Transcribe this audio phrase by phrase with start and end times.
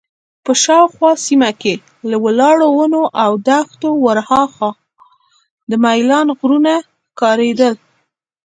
[0.45, 1.73] په شاوخوا سیمه کې
[2.09, 4.71] له ولاړو ونو او دښتې ورهاخوا
[5.69, 6.73] د میلان غرونه
[7.09, 7.73] ښکارېدل.